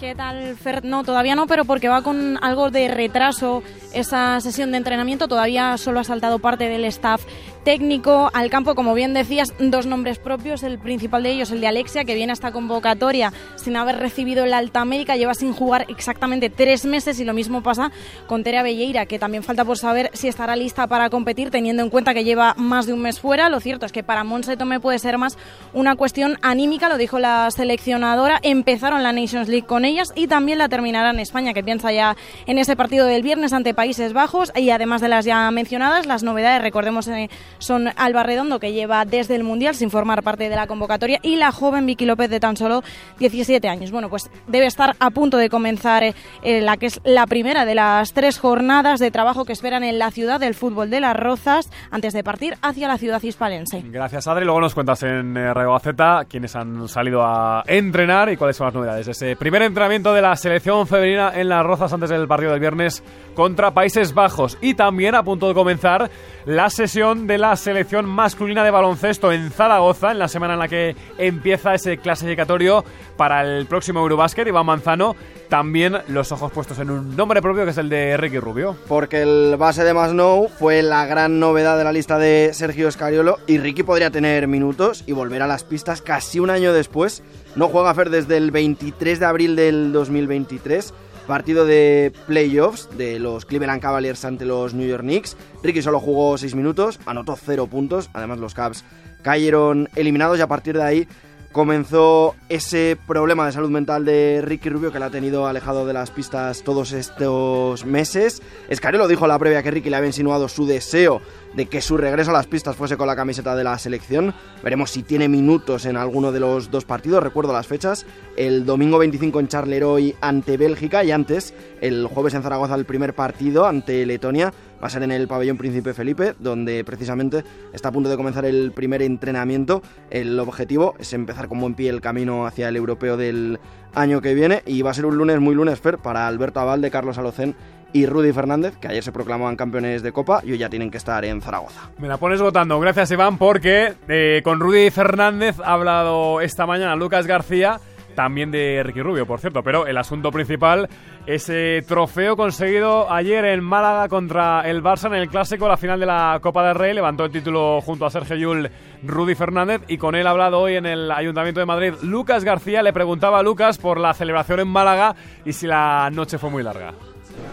¿Qué 0.00 0.14
tal, 0.14 0.56
Fer? 0.56 0.84
No, 0.84 1.04
todavía 1.04 1.36
no, 1.36 1.46
pero 1.46 1.64
porque 1.64 1.88
va 1.88 2.02
con 2.02 2.36
algo 2.42 2.70
de 2.70 2.88
retraso 2.88 3.62
esa 3.92 4.40
sesión 4.40 4.72
de 4.72 4.78
entrenamiento. 4.78 5.28
Todavía 5.28 5.78
solo 5.78 6.00
ha 6.00 6.04
saltado 6.04 6.40
parte 6.40 6.68
del 6.68 6.84
staff 6.86 7.24
técnico 7.64 8.30
al 8.34 8.50
campo, 8.50 8.74
como 8.74 8.94
bien 8.94 9.14
decías, 9.14 9.54
dos 9.58 9.86
nombres 9.86 10.18
propios. 10.18 10.62
El 10.62 10.78
principal 10.78 11.22
de 11.22 11.30
ellos, 11.30 11.50
el 11.50 11.60
de 11.60 11.66
Alexia, 11.66 12.04
que 12.04 12.14
viene 12.14 12.32
a 12.32 12.34
esta 12.34 12.52
convocatoria 12.52 13.32
sin 13.56 13.76
haber 13.76 13.96
recibido 13.96 14.46
la 14.46 14.58
alta 14.58 14.84
médica, 14.84 15.16
lleva 15.16 15.34
sin 15.34 15.52
jugar 15.52 15.86
exactamente 15.88 16.50
tres 16.50 16.84
meses 16.84 17.18
y 17.18 17.24
lo 17.24 17.32
mismo 17.32 17.62
pasa 17.62 17.90
con 18.26 18.44
Terea 18.44 18.62
Belleira, 18.62 19.06
que 19.06 19.18
también 19.18 19.42
falta 19.42 19.64
por 19.64 19.78
saber 19.78 20.10
si 20.12 20.28
estará 20.28 20.54
lista 20.56 20.86
para 20.86 21.10
competir, 21.10 21.50
teniendo 21.50 21.82
en 21.82 21.90
cuenta 21.90 22.14
que 22.14 22.24
lleva 22.24 22.54
más 22.56 22.86
de 22.86 22.92
un 22.92 23.00
mes 23.00 23.18
fuera. 23.18 23.48
Lo 23.48 23.60
cierto 23.60 23.86
es 23.86 23.92
que 23.92 24.02
para 24.02 24.24
Monse 24.24 24.56
Tome 24.56 24.78
puede 24.80 24.98
ser 24.98 25.18
más 25.18 25.38
una 25.72 25.96
cuestión 25.96 26.38
anímica, 26.42 26.88
lo 26.88 26.98
dijo 26.98 27.18
la 27.18 27.50
seleccionadora. 27.50 28.38
Empezaron 28.42 29.02
la 29.02 29.12
Nations 29.12 29.48
League 29.48 29.66
con 29.66 29.84
ellas 29.84 30.12
y 30.14 30.26
también 30.26 30.58
la 30.58 30.68
terminará 30.68 31.10
en 31.10 31.20
España, 31.20 31.54
que 31.54 31.64
piensa 31.64 31.92
ya 31.92 32.16
en 32.46 32.58
ese 32.58 32.76
partido 32.76 33.06
del 33.06 33.22
viernes 33.22 33.52
ante 33.52 33.72
Países 33.72 34.12
Bajos 34.12 34.52
y 34.54 34.70
además 34.70 35.00
de 35.00 35.08
las 35.08 35.24
ya 35.24 35.50
mencionadas, 35.50 36.06
las 36.06 36.22
novedades, 36.22 36.60
recordemos, 36.60 37.08
eh, 37.08 37.30
son 37.58 37.88
Alba 37.96 38.22
Redondo, 38.22 38.60
que 38.60 38.72
lleva 38.72 39.04
desde 39.04 39.34
el 39.34 39.44
Mundial 39.44 39.74
sin 39.74 39.90
formar 39.90 40.22
parte 40.22 40.48
de 40.48 40.56
la 40.56 40.66
convocatoria, 40.66 41.18
y 41.22 41.36
la 41.36 41.52
joven 41.52 41.86
Vicky 41.86 42.06
López 42.06 42.30
de 42.30 42.40
tan 42.40 42.56
solo 42.56 42.82
17 43.18 43.68
años. 43.68 43.90
Bueno, 43.90 44.08
pues 44.08 44.30
debe 44.46 44.66
estar 44.66 44.96
a 44.98 45.10
punto 45.10 45.36
de 45.36 45.48
comenzar 45.48 46.02
eh, 46.02 46.14
la 46.60 46.76
que 46.76 46.86
es 46.86 47.00
la 47.04 47.26
primera 47.26 47.64
de 47.64 47.74
las 47.74 48.12
tres 48.12 48.38
jornadas 48.38 49.00
de 49.00 49.10
trabajo 49.10 49.44
que 49.44 49.52
esperan 49.52 49.84
en 49.84 49.98
la 49.98 50.10
ciudad 50.10 50.40
del 50.40 50.54
fútbol 50.54 50.90
de 50.90 51.00
las 51.00 51.16
Rozas 51.16 51.70
antes 51.90 52.12
de 52.12 52.24
partir 52.24 52.56
hacia 52.62 52.88
la 52.88 52.98
ciudad 52.98 53.22
hispalense. 53.22 53.82
Gracias, 53.84 54.26
Adri. 54.26 54.44
Luego 54.44 54.60
nos 54.60 54.74
cuentas 54.74 55.02
en 55.02 55.36
eh, 55.36 55.52
Radio 55.54 55.72
Gaceta 55.72 56.24
quiénes 56.28 56.56
han 56.56 56.88
salido 56.88 57.22
a 57.22 57.62
entrenar 57.66 58.30
y 58.30 58.36
cuáles 58.36 58.56
son 58.56 58.66
las 58.66 58.74
novedades. 58.74 59.08
Ese 59.08 59.36
primer 59.36 59.62
entrenamiento 59.62 60.12
de 60.12 60.22
la 60.22 60.34
selección 60.36 60.86
femenina 60.86 61.32
en 61.34 61.48
las 61.48 61.64
Rozas 61.64 61.92
antes 61.92 62.10
del 62.10 62.26
partido 62.26 62.52
del 62.52 62.60
viernes 62.60 63.02
contra 63.34 63.72
Países 63.72 64.14
Bajos. 64.14 64.58
Y 64.60 64.74
también 64.74 65.14
a 65.14 65.22
punto 65.22 65.48
de 65.48 65.54
comenzar 65.54 66.10
la 66.44 66.70
sesión 66.70 67.26
de 67.26 67.38
la 67.38 67.43
selección 67.56 68.06
masculina 68.06 68.64
de 68.64 68.70
baloncesto 68.70 69.30
en 69.30 69.50
Zaragoza, 69.50 70.12
en 70.12 70.18
la 70.18 70.28
semana 70.28 70.54
en 70.54 70.58
la 70.58 70.68
que 70.68 70.96
empieza 71.18 71.74
ese 71.74 71.98
clasificatorio 71.98 72.84
para 73.16 73.42
el 73.42 73.66
próximo 73.66 74.00
Eurobásquet. 74.00 74.48
Iván 74.48 74.64
Manzano, 74.64 75.14
también 75.48 75.98
los 76.08 76.32
ojos 76.32 76.50
puestos 76.50 76.78
en 76.78 76.90
un 76.90 77.16
nombre 77.16 77.42
propio 77.42 77.64
que 77.64 77.72
es 77.72 77.78
el 77.78 77.90
de 77.90 78.16
Ricky 78.16 78.38
Rubio. 78.38 78.76
Porque 78.88 79.22
el 79.22 79.56
base 79.58 79.84
de 79.84 79.92
Masnou 79.92 80.48
fue 80.48 80.82
la 80.82 81.04
gran 81.06 81.38
novedad 81.38 81.76
de 81.76 81.84
la 81.84 81.92
lista 81.92 82.18
de 82.18 82.50
Sergio 82.54 82.90
Scariolo 82.90 83.38
y 83.46 83.58
Ricky 83.58 83.82
podría 83.82 84.10
tener 84.10 84.48
minutos 84.48 85.04
y 85.06 85.12
volver 85.12 85.42
a 85.42 85.46
las 85.46 85.64
pistas 85.64 86.00
casi 86.00 86.40
un 86.40 86.50
año 86.50 86.72
después. 86.72 87.22
No 87.56 87.68
juega 87.68 87.94
Fer 87.94 88.10
desde 88.10 88.38
el 88.38 88.50
23 88.50 89.20
de 89.20 89.26
abril 89.26 89.54
del 89.54 89.92
2023 89.92 90.94
partido 91.26 91.64
de 91.64 92.12
playoffs 92.26 92.88
de 92.96 93.18
los 93.18 93.44
Cleveland 93.44 93.80
Cavaliers 93.80 94.24
ante 94.24 94.44
los 94.44 94.74
New 94.74 94.86
York 94.86 95.02
Knicks. 95.02 95.36
Ricky 95.62 95.82
solo 95.82 96.00
jugó 96.00 96.36
6 96.38 96.54
minutos, 96.54 97.00
anotó 97.06 97.36
0 97.36 97.66
puntos, 97.66 98.10
además 98.12 98.38
los 98.38 98.54
Cavs 98.54 98.84
cayeron 99.22 99.88
eliminados 99.94 100.38
y 100.38 100.42
a 100.42 100.46
partir 100.46 100.76
de 100.76 100.82
ahí 100.82 101.08
comenzó 101.54 102.34
ese 102.48 102.98
problema 103.06 103.46
de 103.46 103.52
salud 103.52 103.70
mental 103.70 104.04
de 104.04 104.42
Ricky 104.44 104.68
Rubio 104.70 104.90
que 104.90 104.98
le 104.98 105.04
ha 105.04 105.10
tenido 105.10 105.46
alejado 105.46 105.86
de 105.86 105.92
las 105.92 106.10
pistas 106.10 106.64
todos 106.64 106.90
estos 106.90 107.86
meses. 107.86 108.42
lo 108.68 109.06
dijo 109.06 109.24
en 109.24 109.28
la 109.28 109.38
previa 109.38 109.62
que 109.62 109.70
Ricky 109.70 109.88
le 109.88 109.96
había 109.96 110.08
insinuado 110.08 110.48
su 110.48 110.66
deseo 110.66 111.22
de 111.54 111.66
que 111.66 111.80
su 111.80 111.96
regreso 111.96 112.30
a 112.30 112.34
las 112.34 112.48
pistas 112.48 112.74
fuese 112.74 112.96
con 112.96 113.06
la 113.06 113.14
camiseta 113.14 113.54
de 113.54 113.62
la 113.62 113.78
selección. 113.78 114.34
Veremos 114.64 114.90
si 114.90 115.04
tiene 115.04 115.28
minutos 115.28 115.86
en 115.86 115.96
alguno 115.96 116.32
de 116.32 116.40
los 116.40 116.72
dos 116.72 116.84
partidos. 116.84 117.22
Recuerdo 117.22 117.52
las 117.52 117.68
fechas. 117.68 118.04
El 118.36 118.66
domingo 118.66 118.98
25 118.98 119.38
en 119.38 119.48
Charleroi 119.48 120.16
ante 120.20 120.56
Bélgica 120.56 121.04
y 121.04 121.12
antes, 121.12 121.54
el 121.80 122.08
jueves 122.08 122.34
en 122.34 122.42
Zaragoza, 122.42 122.74
el 122.74 122.84
primer 122.84 123.14
partido 123.14 123.66
ante 123.66 124.04
Letonia 124.06 124.52
va 124.82 124.86
a 124.86 124.90
ser 124.90 125.02
en 125.02 125.12
el 125.12 125.28
pabellón 125.28 125.56
Príncipe 125.56 125.94
Felipe, 125.94 126.34
donde 126.38 126.84
precisamente 126.84 127.44
está 127.72 127.88
a 127.88 127.92
punto 127.92 128.08
de 128.08 128.16
comenzar 128.16 128.44
el 128.44 128.72
primer 128.72 129.02
entrenamiento. 129.02 129.82
El 130.10 130.38
objetivo 130.38 130.94
es 130.98 131.12
empezar 131.12 131.48
con 131.48 131.60
buen 131.60 131.74
pie 131.74 131.90
el 131.90 132.00
camino 132.00 132.46
hacia 132.46 132.68
el 132.68 132.76
europeo 132.76 133.16
del 133.16 133.58
año 133.94 134.20
que 134.20 134.34
viene 134.34 134.62
y 134.66 134.82
va 134.82 134.90
a 134.90 134.94
ser 134.94 135.06
un 135.06 135.16
lunes 135.16 135.40
muy 135.40 135.54
lunes, 135.54 135.80
Fer, 135.80 135.98
para 135.98 136.26
Alberto 136.26 136.60
Abalde, 136.60 136.90
Carlos 136.90 137.18
Alocén 137.18 137.54
y 137.92 138.06
Rudy 138.06 138.32
Fernández, 138.32 138.76
que 138.76 138.88
ayer 138.88 139.04
se 139.04 139.12
proclamaban 139.12 139.54
campeones 139.54 140.02
de 140.02 140.10
Copa 140.10 140.42
y 140.44 140.50
hoy 140.50 140.58
ya 140.58 140.68
tienen 140.68 140.90
que 140.90 140.98
estar 140.98 141.24
en 141.24 141.40
Zaragoza. 141.40 141.90
Me 141.98 142.08
la 142.08 142.16
pones 142.16 142.42
votando. 142.42 142.80
Gracias, 142.80 143.12
Iván, 143.12 143.38
porque 143.38 143.94
eh, 144.08 144.40
con 144.42 144.58
Rudy 144.58 144.90
Fernández 144.90 145.60
ha 145.60 145.74
hablado 145.74 146.40
esta 146.40 146.66
mañana 146.66 146.96
Lucas 146.96 147.26
García 147.28 147.78
también 148.14 148.50
de 148.50 148.82
Ricky 148.82 149.02
Rubio, 149.02 149.26
por 149.26 149.40
cierto. 149.40 149.62
Pero 149.62 149.86
el 149.86 149.96
asunto 149.96 150.30
principal, 150.30 150.88
ese 151.26 151.82
trofeo 151.86 152.36
conseguido 152.36 153.10
ayer 153.12 153.44
en 153.44 153.62
Málaga 153.62 154.08
contra 154.08 154.62
el 154.68 154.82
Barça 154.82 155.06
en 155.06 155.14
el 155.14 155.28
Clásico, 155.28 155.68
la 155.68 155.76
final 155.76 156.00
de 156.00 156.06
la 156.06 156.38
Copa 156.40 156.66
del 156.66 156.74
Rey, 156.74 156.94
levantó 156.94 157.24
el 157.24 157.32
título 157.32 157.80
junto 157.80 158.06
a 158.06 158.10
Sergio 158.10 158.36
Yul, 158.36 158.70
Rudy 159.02 159.34
Fernández, 159.34 159.82
y 159.88 159.98
con 159.98 160.14
él 160.14 160.26
ha 160.26 160.30
hablado 160.30 160.60
hoy 160.60 160.76
en 160.76 160.86
el 160.86 161.10
Ayuntamiento 161.10 161.60
de 161.60 161.66
Madrid 161.66 161.94
Lucas 162.02 162.44
García. 162.44 162.82
Le 162.82 162.92
preguntaba 162.92 163.38
a 163.38 163.42
Lucas 163.42 163.78
por 163.78 163.98
la 163.98 164.14
celebración 164.14 164.60
en 164.60 164.68
Málaga 164.68 165.14
y 165.44 165.52
si 165.52 165.66
la 165.66 166.10
noche 166.12 166.38
fue 166.38 166.50
muy 166.50 166.62
larga. 166.62 166.92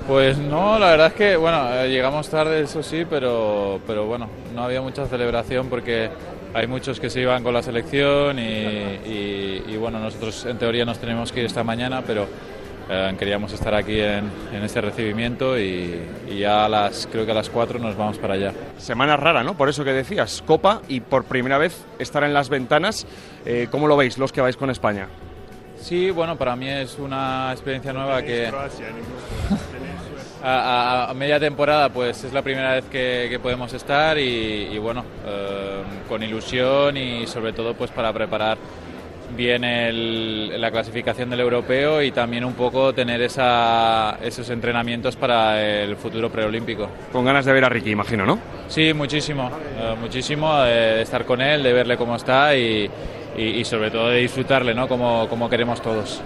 Pues 0.08 0.38
no, 0.38 0.80
la 0.80 0.92
verdad 0.92 1.08
es 1.08 1.14
que, 1.14 1.36
bueno, 1.38 1.74
eh, 1.74 1.90
llegamos 1.90 2.30
tarde, 2.30 2.62
eso 2.62 2.84
sí, 2.84 3.06
pero, 3.10 3.80
pero 3.86 4.06
bueno, 4.06 4.28
no 4.54 4.64
había 4.64 4.82
mucha 4.82 5.06
celebración 5.06 5.70
porque 5.70 6.10
hay 6.54 6.68
muchos 6.68 7.00
que 7.00 7.10
se 7.10 7.22
iban 7.22 7.44
con 7.44 7.54
la 7.54 7.62
selección 7.62 8.38
y, 8.40 9.76
bueno, 9.78 10.00
nosotros 10.00 10.46
en 10.46 10.58
teoría 10.58 10.86
nos 10.86 11.00
tenemos 11.00 11.32
que 11.32 11.42
ir 11.42 11.46
esta 11.46 11.64
mañana, 11.64 12.04
pero 12.06 12.28
eh, 12.90 13.16
queríamos 13.18 13.54
estar 13.54 13.74
aquí 13.74 14.00
en, 14.00 14.30
este 14.62 14.82
recibimiento 14.82 15.58
y, 15.58 16.02
ya 16.38 16.66
a 16.66 16.70
las, 16.70 17.08
creo 17.12 17.26
que 17.26 17.32
a 17.32 17.36
las 17.36 17.50
4 17.50 17.80
nos 17.80 17.96
vamos 17.96 18.18
para 18.18 18.34
allá. 18.34 18.54
Semana 18.78 19.18
rara, 19.18 19.44
¿no? 19.44 19.56
Por 19.56 19.70
eso 19.70 19.84
que 19.84 19.94
decías, 19.94 20.44
Copa 20.46 20.82
y 20.88 21.00
por 21.00 21.24
primera 21.26 21.58
vez 21.58 21.86
estar 22.00 22.24
en 22.24 22.34
las 22.34 22.50
ventanas. 22.50 23.06
Eh, 23.46 23.68
¿Cómo 23.72 23.88
lo 23.88 23.96
veis 23.96 24.18
los 24.18 24.32
que 24.32 24.42
vais 24.42 24.58
con 24.58 24.70
España? 24.70 25.08
Sí, 25.80 26.12
bueno, 26.12 26.38
para 26.38 26.56
mí 26.56 26.70
es 26.70 27.00
una 27.00 27.52
experiencia 27.52 27.92
nueva 27.94 28.22
que... 28.22 28.52
a, 30.44 31.14
media 31.16 31.40
temporada 31.40 31.90
pues 31.90 32.24
es 32.24 32.34
la 32.34 32.42
primera 32.42 32.74
vez 32.74 32.86
que, 32.86 33.40
podemos 33.42 33.74
estar 33.74 34.18
y, 34.18 34.78
bueno, 34.78 35.04
eh, 35.26 35.82
con 36.08 36.24
ilusión 36.24 36.98
y 36.98 37.28
sobre 37.28 37.54
todo 37.54 37.74
pues 37.74 37.92
para 37.92 38.12
preparar 38.14 38.58
bien 39.36 40.60
la 40.60 40.72
clasificación 40.72 41.30
del 41.30 41.40
europeo 41.40 42.02
y 42.02 42.12
también 42.12 42.44
un 42.44 42.54
poco 42.54 42.94
tener 42.94 43.22
esa, 43.22 44.18
esos 44.22 44.50
entrenamientos 44.50 45.16
para 45.16 45.62
el 45.62 45.96
futuro 45.96 46.30
preolímpico. 46.30 46.90
Con 47.12 47.26
ganas 47.26 47.46
de 47.46 47.54
ver 47.54 47.66
a 47.66 47.70
Ricky, 47.70 47.92
imagino, 47.92 48.26
¿no? 48.26 48.40
Sí, 48.68 48.94
muchísimo, 48.94 49.50
eh, 49.80 49.96
muchísimo 50.00 50.62
de, 50.64 51.02
estar 51.02 51.26
con 51.26 51.42
él, 51.42 51.64
de 51.64 51.74
verle 51.74 51.98
cómo 51.98 52.16
está 52.16 52.56
y, 52.56 52.90
sobre 53.64 53.90
todo 53.90 54.10
de 54.10 54.20
disfrutarle, 54.20 54.74
¿no? 54.74 54.88
Como, 54.88 55.28
como 55.30 55.50
queremos 55.50 55.82
todos. 55.82 56.22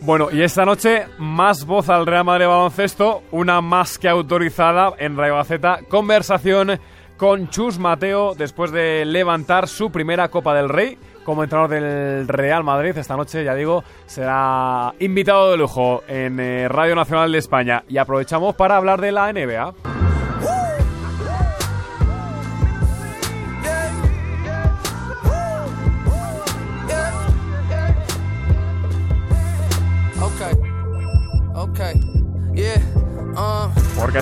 Bueno, 0.00 0.28
y 0.30 0.42
esta 0.42 0.64
noche 0.64 1.06
más 1.18 1.66
voz 1.66 1.88
al 1.88 2.06
Real 2.06 2.24
Madrid 2.24 2.46
Baloncesto, 2.46 3.22
una 3.32 3.60
más 3.60 3.98
que 3.98 4.08
autorizada 4.08 4.94
en 4.98 5.16
Radio 5.16 5.36
Gaceta, 5.36 5.80
conversación 5.88 6.78
con 7.16 7.48
Chus 7.50 7.78
Mateo 7.78 8.34
después 8.34 8.70
de 8.70 9.04
levantar 9.04 9.66
su 9.66 9.90
primera 9.90 10.28
Copa 10.28 10.54
del 10.54 10.68
Rey 10.68 10.96
como 11.24 11.42
entrenador 11.42 11.70
del 11.70 12.28
Real 12.28 12.64
Madrid. 12.64 12.96
Esta 12.96 13.16
noche, 13.16 13.44
ya 13.44 13.54
digo, 13.54 13.84
será 14.06 14.94
invitado 15.00 15.50
de 15.50 15.58
lujo 15.58 16.02
en 16.08 16.40
eh, 16.40 16.68
Radio 16.68 16.94
Nacional 16.94 17.30
de 17.30 17.38
España. 17.38 17.84
Y 17.88 17.98
aprovechamos 17.98 18.54
para 18.54 18.76
hablar 18.76 19.00
de 19.00 19.12
la 19.12 19.30
NBA. 19.30 19.97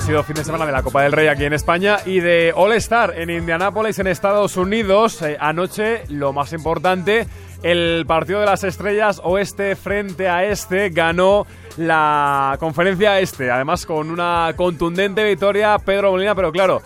Sido 0.06 0.22
fin 0.22 0.36
de 0.36 0.44
semana 0.44 0.64
de 0.64 0.70
la 0.70 0.84
Copa 0.84 1.02
del 1.02 1.10
Rey 1.10 1.26
aquí 1.26 1.46
en 1.46 1.52
España 1.52 1.96
y 2.06 2.20
de 2.20 2.52
All 2.54 2.72
Star 2.75 3.14
en 3.16 3.28
Indianápolis, 3.28 3.98
en 3.98 4.06
Estados 4.06 4.56
Unidos. 4.56 5.20
Eh, 5.22 5.36
anoche, 5.40 6.04
lo 6.10 6.32
más 6.32 6.52
importante, 6.52 7.26
el 7.64 8.04
partido 8.06 8.38
de 8.38 8.46
las 8.46 8.62
estrellas 8.62 9.20
oeste 9.25 9.75
frente 9.75 10.28
a 10.28 10.44
este 10.44 10.90
ganó 10.90 11.44
la 11.76 12.56
conferencia 12.60 13.18
este. 13.18 13.50
Además, 13.50 13.84
con 13.84 14.12
una 14.12 14.52
contundente 14.54 15.25
victoria, 15.25 15.76
Pedro 15.80 16.12
Molina, 16.12 16.36
pero 16.36 16.52
claro. 16.52 16.82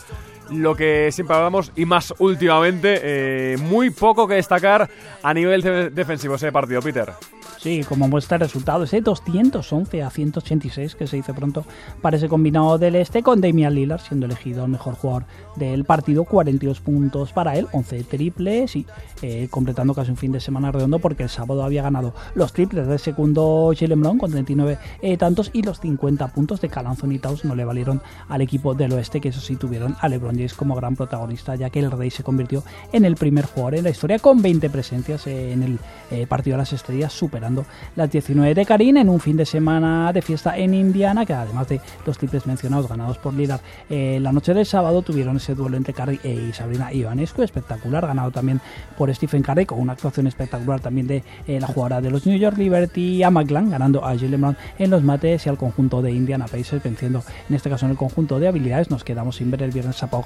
Lo 0.50 0.74
que 0.74 1.10
siempre 1.12 1.36
hablamos 1.36 1.70
y 1.76 1.84
más 1.84 2.12
últimamente, 2.18 3.00
eh, 3.02 3.56
muy 3.58 3.90
poco 3.90 4.26
que 4.26 4.34
destacar 4.34 4.88
a 5.22 5.32
nivel 5.34 5.62
de- 5.62 5.90
defensivo 5.90 6.34
ese 6.34 6.50
partido, 6.50 6.80
Peter. 6.82 7.10
Sí, 7.58 7.84
como 7.86 8.08
muestra 8.08 8.36
el 8.36 8.40
resultado, 8.40 8.84
ese 8.84 9.02
211 9.02 10.02
a 10.02 10.08
186 10.08 10.94
que 10.94 11.06
se 11.06 11.16
dice 11.16 11.34
pronto 11.34 11.66
para 12.00 12.16
ese 12.16 12.26
combinado 12.26 12.78
del 12.78 12.96
este 12.96 13.22
con 13.22 13.42
Damian 13.42 13.74
Lillard 13.74 14.00
siendo 14.00 14.24
elegido 14.24 14.64
el 14.64 14.70
mejor 14.70 14.94
jugador 14.94 15.24
del 15.56 15.84
partido, 15.84 16.24
42 16.24 16.80
puntos 16.80 17.32
para 17.34 17.56
él, 17.58 17.66
11 17.72 18.02
triples 18.04 18.76
y 18.76 18.86
eh, 19.20 19.48
completando 19.50 19.92
casi 19.92 20.10
un 20.10 20.16
fin 20.16 20.32
de 20.32 20.40
semana 20.40 20.72
redondo 20.72 21.00
porque 21.00 21.22
el 21.24 21.28
sábado 21.28 21.62
había 21.62 21.82
ganado 21.82 22.14
los 22.34 22.54
triples 22.54 22.86
del 22.86 22.98
segundo 22.98 23.72
Jalen 23.78 24.00
Brown 24.00 24.16
con 24.16 24.30
39 24.30 24.78
eh, 25.02 25.18
tantos 25.18 25.50
y 25.52 25.60
los 25.62 25.80
50 25.80 26.28
puntos 26.28 26.62
de 26.62 26.70
Cal 26.70 26.86
Anthony 26.86 27.18
Towns 27.20 27.44
no 27.44 27.54
le 27.54 27.66
valieron 27.66 28.00
al 28.30 28.40
equipo 28.40 28.72
del 28.72 28.94
oeste 28.94 29.20
que 29.20 29.28
eso 29.28 29.40
sí 29.42 29.56
tuvieron 29.56 29.96
a 30.00 30.08
LeBron 30.08 30.39
Como 30.56 30.74
gran 30.74 30.96
protagonista 30.96 31.54
ya 31.54 31.70
que 31.70 31.80
el 31.80 31.90
Rey 31.90 32.10
se 32.10 32.22
convirtió 32.22 32.64
en 32.92 33.04
el 33.04 33.16
primer 33.16 33.44
jugador 33.44 33.76
en 33.76 33.84
la 33.84 33.90
historia 33.90 34.18
con 34.18 34.40
20 34.40 34.70
presencias 34.70 35.26
eh, 35.26 35.52
en 35.52 35.62
el 35.62 35.78
eh, 36.10 36.26
partido 36.26 36.54
de 36.54 36.62
las 36.62 36.72
estrellas 36.72 37.12
superando 37.12 37.66
las 37.96 38.10
19 38.10 38.54
de 38.54 38.66
Karim 38.66 38.96
en 38.96 39.08
un 39.08 39.20
fin 39.20 39.36
de 39.36 39.44
semana 39.44 40.12
de 40.12 40.22
fiesta 40.22 40.56
en 40.56 40.74
Indiana, 40.74 41.26
que 41.26 41.34
además 41.34 41.68
de 41.68 41.80
los 42.06 42.18
triples 42.18 42.46
mencionados 42.46 42.88
ganados 42.88 43.18
por 43.18 43.34
Lillard 43.34 43.60
eh, 43.88 44.18
la 44.20 44.32
noche 44.32 44.54
del 44.54 44.66
sábado, 44.66 45.02
tuvieron 45.02 45.36
ese 45.36 45.54
duelo 45.54 45.76
entre 45.76 45.92
Curry 45.92 46.20
y 46.24 46.52
Sabrina 46.52 46.92
Ionescu, 46.92 47.42
espectacular, 47.42 48.06
ganado 48.06 48.30
también 48.30 48.60
por 48.96 49.14
Stephen 49.14 49.42
Curry, 49.42 49.66
con 49.66 49.78
una 49.78 49.92
actuación 49.92 50.26
espectacular 50.26 50.80
también 50.80 51.06
de 51.06 51.22
la 51.46 51.66
jugadora 51.66 52.00
de 52.00 52.10
los 52.10 52.26
New 52.26 52.38
York 52.38 52.56
Liberty, 52.56 53.22
a 53.22 53.30
McLaren, 53.30 53.70
ganando 53.70 54.04
a 54.04 54.16
Jalen 54.16 54.40
Brown 54.40 54.56
en 54.78 54.90
los 54.90 55.02
mates 55.02 55.46
y 55.46 55.48
al 55.48 55.56
conjunto 55.56 56.02
de 56.02 56.12
Indiana 56.12 56.46
Pacers, 56.46 56.82
venciendo 56.82 57.22
en 57.48 57.54
este 57.54 57.70
caso 57.70 57.86
en 57.86 57.92
el 57.92 57.96
conjunto 57.96 58.38
de 58.38 58.48
habilidades. 58.48 58.90
Nos 58.90 59.04
quedamos 59.04 59.36
sin 59.36 59.50
ver 59.50 59.62
el 59.62 59.70
viernes 59.70 60.02
a 60.02 60.08
Pau 60.08 60.22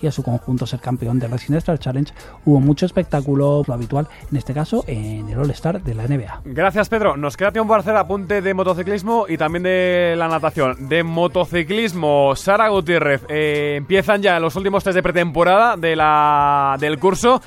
Y 0.00 0.06
a 0.06 0.12
su 0.12 0.22
conjunto 0.22 0.66
ser 0.66 0.80
campeón 0.80 1.18
del 1.18 1.30
Racing 1.30 1.54
Star 1.54 1.78
Challenge. 1.78 2.12
Hubo 2.44 2.60
mucho 2.60 2.86
espectáculo, 2.86 3.62
lo 3.66 3.74
habitual, 3.74 4.08
en 4.30 4.36
este 4.36 4.54
caso 4.54 4.84
en 4.86 5.28
el 5.28 5.38
All-Star 5.38 5.82
de 5.82 5.94
la 5.94 6.06
NBA. 6.06 6.42
Gracias, 6.44 6.88
Pedro. 6.88 7.16
Nos 7.16 7.36
queda 7.36 7.52
tiempo 7.52 7.68
para 7.68 7.80
hacer 7.80 7.96
apunte 7.96 8.42
de 8.42 8.54
motociclismo 8.54 9.26
y 9.28 9.36
también 9.36 9.62
de 9.62 10.14
la 10.16 10.28
natación. 10.28 10.88
De 10.88 11.02
motociclismo, 11.02 12.34
Sara 12.36 12.68
Gutiérrez, 12.68 13.22
eh, 13.28 13.74
empiezan 13.76 14.22
ya 14.22 14.38
los 14.40 14.56
últimos 14.56 14.84
test 14.84 14.96
de 14.96 15.02
pretemporada 15.02 15.76
de 15.76 15.96
la, 15.96 16.76
del 16.78 16.98
curso. 16.98 17.40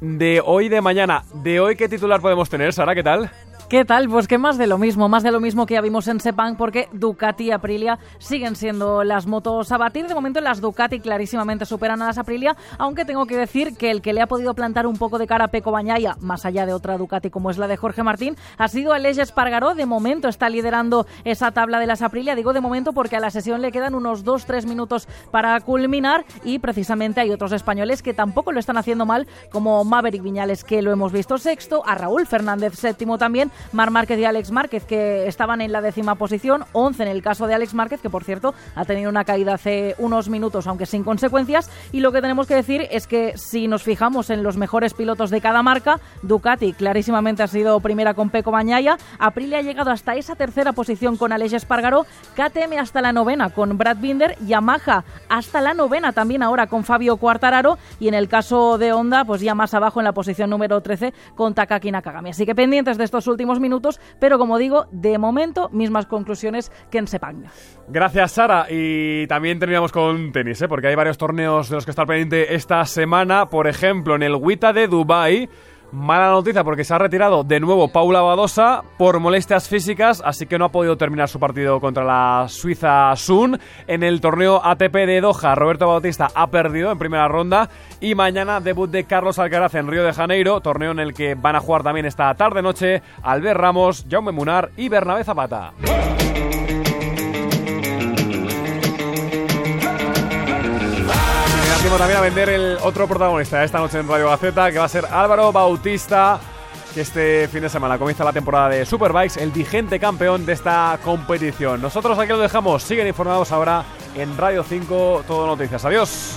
De 0.00 0.40
hoy 0.44 0.68
de 0.68 0.80
mañana. 0.80 1.24
¿De 1.34 1.58
hoy 1.58 1.74
qué 1.74 1.88
titular 1.88 2.20
podemos 2.20 2.48
tener, 2.48 2.72
Sara? 2.72 2.94
¿Qué 2.94 3.02
tal? 3.02 3.30
¿Qué 3.68 3.84
tal? 3.84 4.08
Pues 4.08 4.26
que 4.26 4.38
más 4.38 4.56
de 4.56 4.66
lo 4.66 4.78
mismo, 4.78 5.10
más 5.10 5.22
de 5.22 5.30
lo 5.30 5.40
mismo 5.40 5.66
que 5.66 5.74
ya 5.74 5.82
vimos 5.82 6.08
en 6.08 6.20
Sepang, 6.20 6.56
porque 6.56 6.88
Ducati 6.92 7.44
y 7.44 7.50
Aprilia 7.50 7.98
siguen 8.16 8.56
siendo 8.56 9.04
las 9.04 9.26
motos 9.26 9.70
a 9.72 9.76
batir. 9.76 10.06
De 10.06 10.14
momento 10.14 10.40
las 10.40 10.62
Ducati 10.62 11.00
clarísimamente 11.00 11.66
superan 11.66 12.00
a 12.00 12.06
las 12.06 12.16
Aprilia, 12.16 12.56
aunque 12.78 13.04
tengo 13.04 13.26
que 13.26 13.36
decir 13.36 13.76
que 13.76 13.90
el 13.90 14.00
que 14.00 14.14
le 14.14 14.22
ha 14.22 14.26
podido 14.26 14.54
plantar 14.54 14.86
un 14.86 14.96
poco 14.96 15.18
de 15.18 15.26
cara 15.26 15.44
a 15.44 15.48
Peco 15.48 15.70
Bañaya, 15.70 16.16
más 16.22 16.46
allá 16.46 16.64
de 16.64 16.72
otra 16.72 16.96
Ducati 16.96 17.28
como 17.28 17.50
es 17.50 17.58
la 17.58 17.68
de 17.68 17.76
Jorge 17.76 18.02
Martín, 18.02 18.36
ha 18.56 18.68
sido 18.68 18.94
Aleix 18.94 19.18
Espargaró. 19.18 19.74
De 19.74 19.84
momento 19.84 20.28
está 20.28 20.48
liderando 20.48 21.06
esa 21.24 21.50
tabla 21.50 21.78
de 21.78 21.88
las 21.88 22.00
Aprilia. 22.00 22.34
Digo 22.34 22.54
de 22.54 22.62
momento 22.62 22.94
porque 22.94 23.16
a 23.16 23.20
la 23.20 23.30
sesión 23.30 23.60
le 23.60 23.70
quedan 23.70 23.94
unos 23.94 24.24
2-3 24.24 24.64
minutos 24.64 25.08
para 25.30 25.60
culminar 25.60 26.24
y 26.42 26.58
precisamente 26.58 27.20
hay 27.20 27.32
otros 27.32 27.52
españoles 27.52 28.02
que 28.02 28.14
tampoco 28.14 28.50
lo 28.50 28.60
están 28.60 28.78
haciendo 28.78 29.04
mal, 29.04 29.26
como 29.52 29.84
Maverick 29.84 30.22
Viñales, 30.22 30.64
que 30.64 30.80
lo 30.80 30.90
hemos 30.90 31.12
visto 31.12 31.36
sexto, 31.36 31.82
a 31.84 31.94
Raúl 31.96 32.26
Fernández 32.26 32.72
séptimo 32.72 33.18
también, 33.18 33.52
Mar 33.72 33.90
Márquez 33.90 34.18
y 34.18 34.24
Alex 34.24 34.50
Márquez, 34.50 34.84
que 34.84 35.26
estaban 35.26 35.60
en 35.60 35.72
la 35.72 35.80
décima 35.80 36.14
posición, 36.14 36.64
11 36.72 37.02
en 37.02 37.08
el 37.08 37.22
caso 37.22 37.46
de 37.46 37.54
Alex 37.54 37.74
Márquez, 37.74 38.00
que 38.00 38.10
por 38.10 38.24
cierto 38.24 38.54
ha 38.74 38.84
tenido 38.84 39.10
una 39.10 39.24
caída 39.24 39.54
hace 39.54 39.94
unos 39.98 40.28
minutos, 40.28 40.66
aunque 40.66 40.86
sin 40.86 41.04
consecuencias. 41.04 41.70
Y 41.92 42.00
lo 42.00 42.12
que 42.12 42.20
tenemos 42.20 42.46
que 42.46 42.54
decir 42.54 42.88
es 42.90 43.06
que 43.06 43.36
si 43.36 43.68
nos 43.68 43.82
fijamos 43.82 44.30
en 44.30 44.42
los 44.42 44.56
mejores 44.56 44.94
pilotos 44.94 45.30
de 45.30 45.40
cada 45.40 45.62
marca, 45.62 46.00
Ducati 46.22 46.72
clarísimamente 46.72 47.42
ha 47.42 47.46
sido 47.46 47.80
primera 47.80 48.14
con 48.14 48.30
Peco 48.30 48.50
Bañaya, 48.50 48.96
Aprilia 49.18 49.58
ha 49.58 49.62
llegado 49.62 49.90
hasta 49.90 50.14
esa 50.16 50.36
tercera 50.36 50.72
posición 50.72 51.16
con 51.16 51.32
Aleix 51.32 51.52
Espargaró, 51.52 52.06
KTM 52.34 52.78
hasta 52.78 53.00
la 53.00 53.12
novena 53.12 53.50
con 53.50 53.76
Brad 53.78 53.98
Binder, 53.98 54.36
Yamaha 54.46 55.04
hasta 55.28 55.60
la 55.60 55.74
novena 55.74 56.12
también 56.12 56.42
ahora 56.42 56.66
con 56.66 56.84
Fabio 56.84 57.16
Quartararo 57.16 57.78
y 58.00 58.08
en 58.08 58.14
el 58.14 58.28
caso 58.28 58.78
de 58.78 58.92
Honda, 58.92 59.24
pues 59.24 59.40
ya 59.40 59.54
más 59.54 59.74
abajo 59.74 60.00
en 60.00 60.04
la 60.04 60.12
posición 60.12 60.50
número 60.50 60.80
13 60.80 61.12
con 61.34 61.54
Takaki 61.54 61.90
Nakagami. 61.90 62.30
Así 62.30 62.46
que 62.46 62.54
pendientes 62.54 62.98
de 62.98 63.04
estos 63.04 63.26
últimos 63.26 63.47
minutos, 63.60 64.00
pero 64.20 64.38
como 64.38 64.58
digo, 64.58 64.86
de 64.92 65.18
momento, 65.18 65.68
mismas 65.70 66.06
conclusiones 66.06 66.70
que 66.90 66.98
en 66.98 67.06
Sepang. 67.06 67.44
Gracias, 67.88 68.32
Sara. 68.32 68.66
Y 68.68 69.26
también 69.26 69.58
terminamos 69.58 69.92
con 69.92 70.32
tenis, 70.32 70.60
¿eh? 70.62 70.68
porque 70.68 70.88
hay 70.88 70.94
varios 70.94 71.18
torneos 71.18 71.68
de 71.68 71.76
los 71.76 71.84
que 71.84 71.90
estar 71.90 72.06
pendiente 72.06 72.54
esta 72.54 72.84
semana. 72.84 73.48
Por 73.48 73.66
ejemplo, 73.66 74.14
en 74.14 74.22
el 74.22 74.34
WTA 74.34 74.72
de 74.72 74.88
Dubai. 74.88 75.48
Mala 75.90 76.30
noticia 76.30 76.64
porque 76.64 76.84
se 76.84 76.92
ha 76.92 76.98
retirado 76.98 77.44
de 77.44 77.60
nuevo 77.60 77.88
Paula 77.88 78.20
Badosa 78.20 78.82
por 78.98 79.20
molestias 79.20 79.68
físicas, 79.68 80.22
así 80.22 80.44
que 80.44 80.58
no 80.58 80.66
ha 80.66 80.68
podido 80.72 80.98
terminar 80.98 81.30
su 81.30 81.40
partido 81.40 81.80
contra 81.80 82.04
la 82.04 82.46
Suiza 82.48 83.16
Sun. 83.16 83.58
En 83.86 84.02
el 84.02 84.20
torneo 84.20 84.60
ATP 84.62 84.92
de 84.92 85.22
Doha, 85.22 85.54
Roberto 85.54 85.86
Bautista 85.86 86.28
ha 86.34 86.48
perdido 86.48 86.92
en 86.92 86.98
primera 86.98 87.26
ronda 87.26 87.70
y 88.00 88.14
mañana 88.14 88.60
debut 88.60 88.90
de 88.90 89.04
Carlos 89.04 89.38
Alcaraz 89.38 89.74
en 89.76 89.88
Río 89.88 90.04
de 90.04 90.12
Janeiro, 90.12 90.60
torneo 90.60 90.90
en 90.90 90.98
el 90.98 91.14
que 91.14 91.34
van 91.34 91.56
a 91.56 91.60
jugar 91.60 91.82
también 91.82 92.04
esta 92.04 92.34
tarde-noche 92.34 93.02
Albert 93.22 93.58
Ramos, 93.58 94.04
Jaume 94.10 94.32
Munar 94.32 94.70
y 94.76 94.90
Bernabé 94.90 95.24
Zapata. 95.24 95.72
También 101.96 102.18
a 102.18 102.20
vender 102.20 102.48
el 102.50 102.78
otro 102.82 103.08
protagonista 103.08 103.58
de 103.58 103.64
esta 103.64 103.78
noche 103.78 103.98
en 103.98 104.06
Radio 104.06 104.28
Gaceta, 104.28 104.70
que 104.70 104.78
va 104.78 104.84
a 104.84 104.88
ser 104.88 105.04
Álvaro 105.06 105.50
Bautista, 105.52 106.38
que 106.94 107.00
este 107.00 107.48
fin 107.48 107.62
de 107.62 107.68
semana 107.68 107.98
comienza 107.98 108.22
la 108.24 108.32
temporada 108.32 108.68
de 108.68 108.86
Superbikes, 108.86 109.42
el 109.42 109.50
vigente 109.50 109.98
campeón 109.98 110.46
de 110.46 110.52
esta 110.52 110.98
competición. 111.02 111.82
Nosotros 111.82 112.16
aquí 112.18 112.28
lo 112.28 112.38
dejamos, 112.38 112.82
siguen 112.82 113.08
informados 113.08 113.50
ahora 113.52 113.84
en 114.14 114.36
Radio 114.36 114.62
5, 114.62 115.24
todo 115.26 115.46
noticias. 115.46 115.84
Adiós. 115.84 116.36